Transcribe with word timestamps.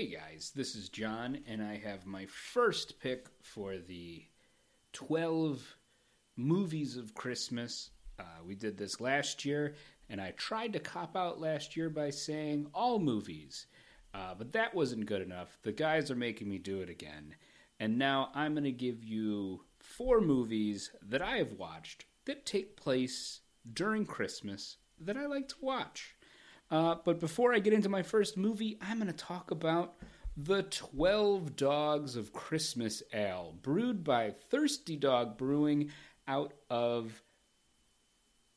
Hey 0.00 0.06
guys, 0.06 0.50
this 0.56 0.76
is 0.76 0.88
John, 0.88 1.40
and 1.46 1.62
I 1.62 1.76
have 1.76 2.06
my 2.06 2.24
first 2.24 2.98
pick 3.00 3.26
for 3.42 3.76
the 3.76 4.24
12 4.94 5.76
movies 6.38 6.96
of 6.96 7.12
Christmas. 7.12 7.90
Uh, 8.18 8.22
we 8.46 8.54
did 8.54 8.78
this 8.78 8.98
last 8.98 9.44
year, 9.44 9.74
and 10.08 10.18
I 10.18 10.30
tried 10.38 10.72
to 10.72 10.80
cop 10.80 11.18
out 11.18 11.38
last 11.38 11.76
year 11.76 11.90
by 11.90 12.08
saying 12.08 12.68
all 12.72 12.98
movies, 12.98 13.66
uh, 14.14 14.32
but 14.38 14.52
that 14.52 14.74
wasn't 14.74 15.04
good 15.04 15.20
enough. 15.20 15.58
The 15.64 15.72
guys 15.72 16.10
are 16.10 16.16
making 16.16 16.48
me 16.48 16.56
do 16.56 16.80
it 16.80 16.88
again. 16.88 17.34
And 17.78 17.98
now 17.98 18.30
I'm 18.34 18.54
going 18.54 18.64
to 18.64 18.72
give 18.72 19.04
you 19.04 19.64
four 19.80 20.22
movies 20.22 20.92
that 21.02 21.20
I 21.20 21.36
have 21.36 21.52
watched 21.58 22.06
that 22.24 22.46
take 22.46 22.74
place 22.74 23.40
during 23.70 24.06
Christmas 24.06 24.78
that 24.98 25.18
I 25.18 25.26
like 25.26 25.48
to 25.48 25.56
watch. 25.60 26.16
Uh, 26.70 26.96
but 27.04 27.18
before 27.18 27.52
I 27.52 27.58
get 27.58 27.72
into 27.72 27.88
my 27.88 28.02
first 28.02 28.36
movie, 28.36 28.78
I'm 28.80 28.98
going 28.98 29.08
to 29.08 29.12
talk 29.12 29.50
about 29.50 29.96
the 30.36 30.62
12 30.62 31.56
Dogs 31.56 32.16
of 32.16 32.32
Christmas 32.32 33.02
Ale, 33.12 33.56
brewed 33.60 34.04
by 34.04 34.30
Thirsty 34.30 34.96
Dog 34.96 35.36
Brewing 35.36 35.90
out 36.28 36.54
of 36.70 37.22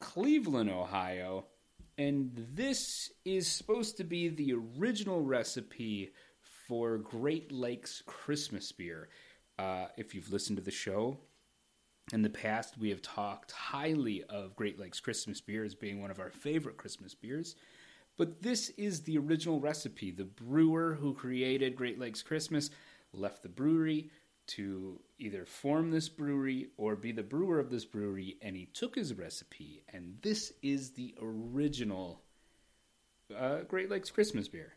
Cleveland, 0.00 0.70
Ohio. 0.70 1.46
And 1.98 2.30
this 2.54 3.12
is 3.24 3.46
supposed 3.46 3.96
to 3.98 4.04
be 4.04 4.28
the 4.28 4.54
original 4.78 5.20
recipe 5.20 6.12
for 6.40 6.98
Great 6.98 7.52
Lakes 7.52 8.02
Christmas 8.06 8.72
beer. 8.72 9.08
Uh, 9.58 9.86
if 9.96 10.14
you've 10.14 10.32
listened 10.32 10.56
to 10.56 10.64
the 10.64 10.70
show, 10.70 11.18
in 12.12 12.22
the 12.22 12.30
past, 12.30 12.78
we 12.78 12.88
have 12.88 13.02
talked 13.02 13.52
highly 13.52 14.22
of 14.24 14.56
Great 14.56 14.78
Lakes 14.78 15.00
Christmas 15.00 15.40
beer 15.40 15.64
as 15.64 15.74
being 15.74 16.00
one 16.00 16.10
of 16.10 16.20
our 16.20 16.30
favorite 16.30 16.78
Christmas 16.78 17.14
beers. 17.14 17.54
But 18.18 18.42
this 18.42 18.70
is 18.70 19.02
the 19.02 19.16
original 19.16 19.60
recipe. 19.60 20.10
The 20.10 20.24
brewer 20.24 20.98
who 21.00 21.14
created 21.14 21.76
Great 21.76 21.98
Lakes 21.98 22.20
Christmas 22.20 22.68
left 23.12 23.42
the 23.42 23.48
brewery 23.48 24.10
to 24.48 24.98
either 25.18 25.46
form 25.46 25.90
this 25.90 26.08
brewery 26.08 26.68
or 26.76 26.96
be 26.96 27.12
the 27.12 27.22
brewer 27.22 27.60
of 27.60 27.70
this 27.70 27.84
brewery, 27.84 28.36
and 28.42 28.56
he 28.56 28.66
took 28.66 28.96
his 28.96 29.14
recipe, 29.14 29.84
and 29.92 30.16
this 30.22 30.52
is 30.62 30.90
the 30.90 31.14
original 31.22 32.22
uh, 33.36 33.58
Great 33.68 33.90
Lakes 33.90 34.10
Christmas 34.10 34.48
beer. 34.48 34.74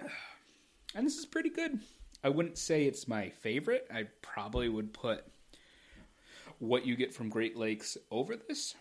And 0.94 1.04
this 1.06 1.18
is 1.18 1.26
pretty 1.26 1.50
good. 1.50 1.80
I 2.24 2.30
wouldn't 2.30 2.56
say 2.56 2.84
it's 2.84 3.06
my 3.06 3.28
favorite. 3.28 3.86
I 3.92 4.04
probably 4.22 4.70
would 4.70 4.94
put 4.94 5.26
what 6.58 6.86
you 6.86 6.96
get 6.96 7.12
from 7.12 7.28
Great 7.28 7.54
Lakes 7.54 7.98
over 8.10 8.34
this. 8.34 8.74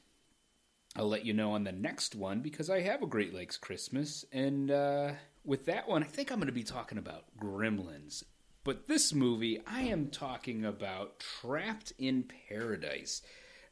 I'll 0.96 1.10
let 1.10 1.26
you 1.26 1.34
know 1.34 1.52
on 1.52 1.66
the 1.66 1.74
next 1.74 2.16
one 2.16 2.40
because 2.40 2.70
I 2.70 2.80
have 2.82 3.04
a 3.04 3.08
Great 3.08 3.34
Lakes 3.34 3.58
Christmas. 3.58 4.24
And 4.32 4.72
uh, 4.72 5.12
with 5.44 5.66
that 5.66 5.90
one, 5.90 6.04
I 6.04 6.08
think 6.08 6.32
I'm 6.32 6.40
going 6.40 6.48
to 6.48 6.54
be 6.54 6.64
talking 6.64 6.98
about 6.98 7.26
Gremlins. 7.38 8.24
But 8.64 8.88
this 8.88 9.14
movie, 9.14 9.60
I 9.68 9.82
am 9.82 10.08
talking 10.08 10.64
about 10.64 11.20
Trapped 11.20 11.92
in 12.00 12.24
Paradise. 12.50 13.22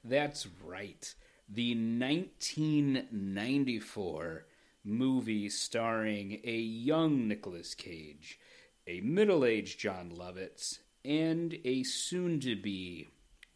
That's 0.04 0.46
right. 0.64 1.16
The 1.48 1.74
1994 1.74 4.46
movie 4.84 5.50
starring 5.50 6.42
a 6.44 6.58
young 6.58 7.26
Nicolas 7.28 7.74
Cage, 7.74 8.38
a 8.86 9.00
middle 9.02 9.46
aged 9.46 9.80
Jon 9.80 10.12
Lovitz, 10.12 10.80
and 11.06 11.58
a 11.64 11.84
soon 11.84 12.42
to 12.42 12.58
be 12.58 13.08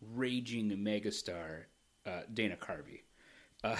raging 0.01 0.71
megastar, 0.71 1.65
uh, 2.05 2.21
Dana 2.33 2.55
Carvey. 2.55 3.01
Uh, 3.63 3.75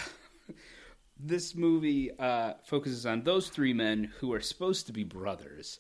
this 1.20 1.56
movie 1.56 2.12
uh, 2.20 2.54
focuses 2.64 3.06
on 3.06 3.24
those 3.24 3.50
three 3.50 3.74
men 3.74 4.12
who 4.20 4.34
are 4.34 4.42
supposed 4.42 4.88
to 4.88 4.94
be 4.94 5.04
brothers. 5.04 5.80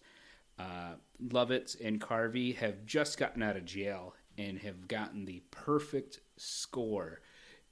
Uh, 0.59 0.95
Lovitz 1.23 1.75
and 1.83 2.01
Carvey 2.01 2.55
have 2.55 2.85
just 2.85 3.17
gotten 3.17 3.43
out 3.43 3.55
of 3.57 3.65
jail 3.65 4.15
and 4.37 4.57
have 4.59 4.87
gotten 4.87 5.25
the 5.25 5.41
perfect 5.51 6.19
score. 6.37 7.21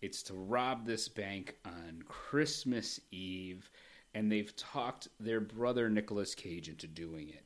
It's 0.01 0.23
to 0.23 0.33
rob 0.33 0.85
this 0.85 1.07
bank 1.07 1.55
on 1.65 2.03
Christmas 2.07 2.99
Eve, 3.11 3.69
and 4.13 4.31
they've 4.31 4.55
talked 4.55 5.07
their 5.19 5.39
brother 5.39 5.89
Nicolas 5.89 6.35
Cage 6.35 6.69
into 6.69 6.87
doing 6.87 7.29
it. 7.29 7.43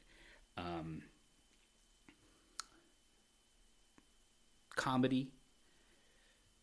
Um, 0.58 1.02
comedy, 4.76 5.32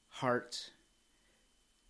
heart, 0.08 0.70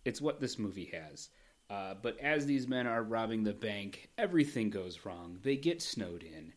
it's 0.07 0.21
what 0.21 0.39
this 0.39 0.57
movie 0.57 0.89
has. 0.93 1.29
Uh, 1.69 1.93
but 2.01 2.17
as 2.21 2.45
these 2.45 2.65
men 2.65 2.87
are 2.87 3.03
robbing 3.03 3.43
the 3.43 3.53
bank, 3.53 4.09
everything 4.17 4.69
goes 4.69 5.05
wrong. 5.05 5.37
They 5.43 5.57
get 5.57 5.81
snowed 5.81 6.23
in, 6.23 6.53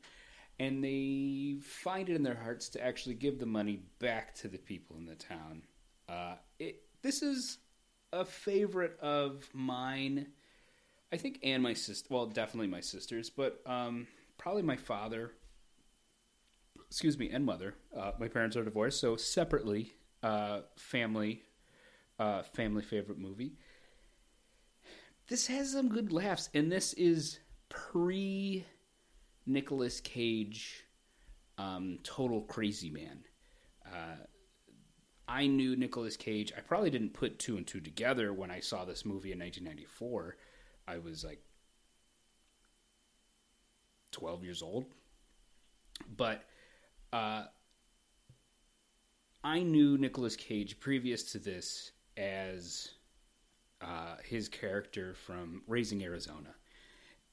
and 0.61 0.85
they 0.85 1.57
find 1.61 2.09
it 2.09 2.15
in 2.15 2.23
their 2.23 2.37
hearts 2.37 2.69
to 2.71 2.85
actually 2.85 3.17
give 3.17 3.41
the 3.41 3.47
money 3.47 3.81
back 3.99 4.37
to 4.37 4.49
the 4.49 4.59
people 4.59 4.97
in 4.99 5.05
the 5.05 5.17
town. 5.17 5.63
Uh, 6.09 6.37
it, 6.61 6.83
this 7.03 7.23
is 7.23 7.59
a 8.13 8.25
favorite 8.25 8.97
of 9.01 9.49
mine. 9.53 10.29
I 11.13 11.17
think, 11.17 11.41
and 11.43 11.61
my 11.61 11.75
sister. 11.75 12.07
Well, 12.09 12.27
definitely 12.27 12.69
my 12.69 12.81
sisters, 12.81 13.31
but 13.31 13.61
um, 13.67 14.07
probably 14.39 14.63
my 14.63 14.77
father. 14.77 15.33
Excuse 16.87 17.19
me, 17.19 17.31
and 17.31 17.45
mother. 17.45 17.75
Uh, 17.97 18.13
my 18.21 18.29
parents 18.29 18.57
are 18.57 18.63
divorced, 18.63 19.01
so 19.01 19.17
separately, 19.17 19.93
uh, 20.23 20.61
family 20.77 21.43
uh, 22.21 22.43
family 22.43 22.83
favorite 22.83 23.19
movie. 23.19 23.55
This 25.29 25.47
has 25.47 25.73
some 25.73 25.89
good 25.89 26.13
laughs, 26.13 26.51
and 26.55 26.71
this 26.71 26.93
is 26.93 27.41
pre 27.71 28.65
Nicolas 29.47 30.01
Cage, 30.01 30.85
um, 31.57 31.99
total 32.05 32.43
crazy 32.43 32.91
man. 32.91 33.25
Uh, 33.87 34.27
I 35.27 35.47
knew 35.47 35.77
Nicolas 35.77 36.17
Cage. 36.17 36.53
I 36.57 36.61
probably 36.61 36.91
didn't 36.91 37.15
put 37.15 37.39
two 37.39 37.57
and 37.57 37.67
two 37.67 37.81
together 37.81 38.33
when 38.33 38.51
I 38.51 38.61
saw 38.61 38.85
this 38.85 39.05
movie 39.05 39.33
in 39.33 39.39
1994. 39.39 40.37
I 40.87 40.99
was 40.99 41.25
like 41.25 41.43
12 44.11 44.45
years 44.45 44.63
old. 44.63 44.87
But 46.17 46.45
uh, 47.13 47.45
I 49.45 49.63
knew 49.63 49.97
Nicolas 49.97 50.35
Cage 50.37 50.81
previous 50.81 51.33
to 51.33 51.39
this 51.39 51.93
as 52.17 52.91
uh, 53.81 54.17
his 54.25 54.49
character 54.49 55.15
from 55.15 55.63
Raising 55.67 56.03
Arizona, 56.03 56.55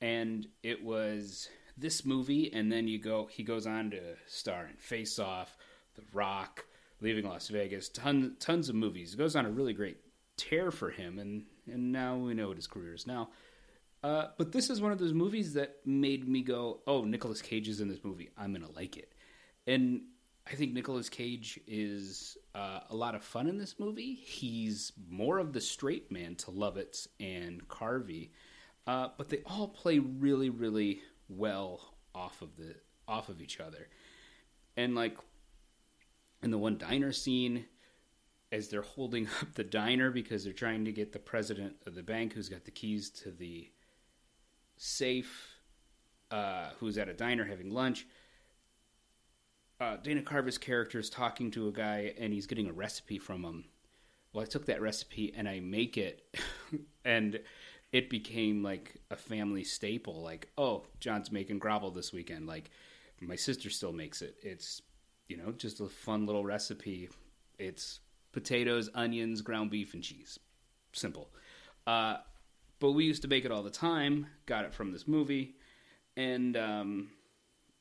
and 0.02 0.48
it 0.64 0.84
was 0.84 1.50
this 1.78 2.06
movie, 2.06 2.52
and 2.54 2.72
then 2.72 2.88
you 2.88 3.00
go. 3.00 3.28
He 3.32 3.44
goes 3.44 3.68
on 3.68 3.92
to 3.92 4.00
star 4.26 4.66
in 4.66 4.76
Face 4.78 5.20
Off, 5.20 5.58
The 5.96 6.04
Rock, 6.14 6.66
Leaving 7.02 7.26
Las 7.26 7.50
Vegas, 7.50 7.90
tons 7.90 8.38
tons 8.40 8.70
of 8.70 8.76
movies. 8.76 9.14
It 9.14 9.18
goes 9.18 9.36
on 9.36 9.46
a 9.46 9.52
really 9.52 9.74
great 9.74 9.98
tear 10.38 10.72
for 10.72 10.90
him, 10.90 11.20
and 11.20 11.46
and 11.72 11.92
now 11.92 12.16
we 12.16 12.34
know 12.34 12.48
what 12.48 12.58
his 12.58 12.68
career 12.68 12.94
is 12.94 13.06
now. 13.08 13.30
Uh, 14.04 14.28
but 14.38 14.52
this 14.52 14.70
is 14.70 14.80
one 14.80 14.92
of 14.92 15.00
those 15.00 15.14
movies 15.14 15.54
that 15.54 15.78
made 15.86 16.28
me 16.28 16.42
go, 16.42 16.82
"Oh, 16.88 17.04
Nicolas 17.04 17.42
Cage 17.42 17.68
is 17.68 17.82
in 17.82 17.88
this 17.88 18.04
movie. 18.04 18.30
I'm 18.38 18.54
gonna 18.54 18.72
like 18.72 18.98
it." 18.98 19.14
And 19.66 20.02
I 20.50 20.56
think 20.56 20.74
Nicolas 20.74 21.10
Cage 21.10 21.60
is 21.68 22.38
uh, 22.56 22.80
a 22.90 22.96
lot 22.96 23.16
of 23.16 23.24
fun 23.24 23.48
in 23.48 23.58
this 23.58 23.76
movie. 23.80 24.14
He's 24.14 24.94
more 25.10 25.40
of 25.40 25.52
the 25.52 25.60
straight 25.60 26.10
man 26.10 26.36
to 26.36 26.52
Lovitz 26.52 27.08
and 27.20 27.68
Carvey, 27.68 28.30
uh, 28.86 29.10
but 29.18 29.28
they 29.28 29.42
all 29.46 29.68
play 29.68 30.00
really, 30.00 30.50
really 30.50 31.02
well 31.28 31.96
off 32.16 32.42
of 32.42 32.56
the 32.56 32.76
off 33.10 33.28
of 33.28 33.42
each 33.42 33.60
other. 33.60 33.90
And 34.78 34.96
like 34.96 35.18
in 36.42 36.52
the 36.52 36.58
one 36.58 36.78
diner 36.78 37.12
scene, 37.12 37.66
as 38.50 38.70
they're 38.70 38.82
holding 38.82 39.28
up 39.42 39.54
the 39.54 39.66
diner 39.66 40.12
because 40.12 40.46
they're 40.46 40.54
trying 40.54 40.86
to 40.86 40.94
get 40.94 41.12
the 41.12 41.20
president 41.20 41.76
of 41.86 41.94
the 41.94 42.04
bank, 42.04 42.32
who's 42.32 42.48
got 42.48 42.64
the 42.64 42.72
keys 42.72 43.10
to 43.10 43.32
the 43.32 43.70
safe, 44.78 45.58
uh, 46.32 46.70
who's 46.80 46.98
at 46.98 47.10
a 47.10 47.14
diner 47.14 47.44
having 47.44 47.70
lunch 47.70 48.06
uh, 49.80 49.98
Dana 49.98 50.22
Carvey's 50.22 50.58
character 50.58 51.00
is 51.00 51.10
talking 51.10 51.52
to 51.52 51.68
a 51.68 51.72
guy 51.72 52.14
and 52.20 52.34
he's 52.34 52.48
getting 52.48 52.68
a 52.68 52.74
recipe 52.74 53.20
from 53.20 53.44
him. 53.44 53.66
Well, 54.34 54.44
I 54.44 54.48
took 54.48 54.66
that 54.66 54.82
recipe 54.82 55.34
and 55.36 55.48
I 55.48 55.60
make 55.60 55.98
it, 55.98 56.36
and 57.06 57.40
it 57.92 58.10
became 58.10 58.64
like 58.64 58.96
a 59.12 59.16
family 59.16 59.64
staple. 59.64 60.22
Like, 60.22 60.50
oh, 60.58 60.84
John's 61.00 61.32
making 61.32 61.60
gravel 61.60 61.92
this 61.92 62.12
weekend. 62.12 62.48
Like, 62.48 62.70
my 63.22 63.36
sister 63.36 63.70
still 63.70 63.94
makes 63.94 64.22
it. 64.22 64.36
It's, 64.42 64.82
you 65.28 65.38
know, 65.38 65.52
just 65.52 65.80
a 65.80 65.88
fun 65.88 66.26
little 66.26 66.44
recipe. 66.44 67.10
It's 67.58 68.00
potatoes, 68.32 68.90
onions, 68.94 69.42
ground 69.42 69.72
beef, 69.72 69.94
and 69.94 70.04
cheese. 70.04 70.40
Simple. 70.94 71.30
Uh, 71.86 72.18
but 72.80 72.92
we 72.92 73.06
used 73.06 73.24
to 73.24 73.28
make 73.28 73.46
it 73.46 73.52
all 73.52 73.64
the 73.64 73.70
time. 73.70 74.28
Got 74.46 74.66
it 74.66 74.74
from 74.74 74.92
this 74.92 75.08
movie, 75.08 75.56
and 76.16 76.56
um, 76.56 77.10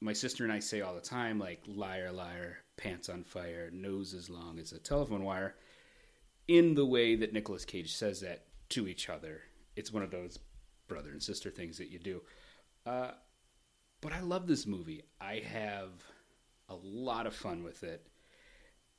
my 0.00 0.12
sister 0.12 0.44
and 0.44 0.52
I 0.52 0.58
say 0.58 0.80
all 0.80 0.94
the 0.94 1.00
time, 1.00 1.38
like 1.38 1.62
liar, 1.66 2.12
liar, 2.12 2.58
pants 2.76 3.08
on 3.08 3.24
fire, 3.24 3.70
nose 3.72 4.14
as 4.14 4.28
long 4.28 4.58
as 4.58 4.72
a 4.72 4.78
telephone 4.78 5.24
wire, 5.24 5.54
in 6.48 6.74
the 6.74 6.86
way 6.86 7.16
that 7.16 7.32
Nicolas 7.32 7.64
Cage 7.64 7.94
says 7.94 8.20
that 8.20 8.44
to 8.70 8.88
each 8.88 9.08
other. 9.08 9.40
It's 9.74 9.92
one 9.92 10.02
of 10.02 10.10
those 10.10 10.38
brother 10.88 11.10
and 11.10 11.22
sister 11.22 11.50
things 11.50 11.78
that 11.78 11.90
you 11.90 11.98
do. 11.98 12.22
Uh, 12.84 13.12
but 14.00 14.12
I 14.12 14.20
love 14.20 14.46
this 14.46 14.66
movie. 14.66 15.02
I 15.20 15.42
have 15.50 15.90
a 16.68 16.74
lot 16.74 17.26
of 17.26 17.34
fun 17.34 17.62
with 17.62 17.82
it. 17.82 18.06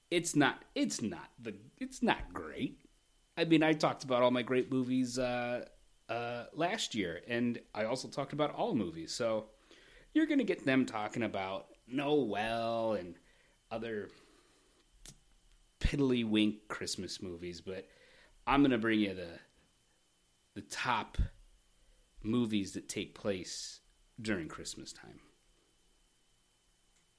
It's 0.09 0.35
not. 0.35 0.63
It's 0.73 1.01
not 1.01 1.29
the. 1.39 1.55
It's 1.77 2.01
not 2.01 2.33
great. 2.33 2.79
I 3.37 3.45
mean, 3.45 3.61
I 3.61 3.73
talked 3.73 4.03
about 4.03 4.23
all 4.23 4.31
my 4.31 4.41
great 4.41 4.71
movies 4.71 5.19
uh, 5.19 5.65
uh, 6.09 6.45
last 6.53 6.95
year, 6.95 7.21
and 7.27 7.59
I 7.75 7.83
also 7.85 8.07
talked 8.07 8.33
about 8.33 8.53
all 8.55 8.73
movies. 8.73 9.13
So 9.13 9.47
you're 10.17 10.25
going 10.25 10.39
to 10.39 10.43
get 10.43 10.65
them 10.65 10.83
talking 10.83 11.21
about 11.21 11.67
Noel 11.87 12.93
and 12.93 13.13
other 13.69 14.09
piddly-wink 15.79 16.67
Christmas 16.67 17.21
movies, 17.21 17.61
but 17.61 17.87
I'm 18.47 18.61
going 18.61 18.71
to 18.71 18.79
bring 18.79 18.99
you 18.99 19.13
the 19.13 19.39
the 20.55 20.61
top 20.63 21.19
movies 22.23 22.71
that 22.71 22.89
take 22.89 23.13
place 23.13 23.79
during 24.19 24.47
Christmas 24.47 24.91
time. 24.91 25.19